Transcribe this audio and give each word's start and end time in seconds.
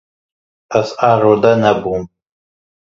Ez 0.79 0.89
arode 1.09 1.51
nebûm. 1.63 2.03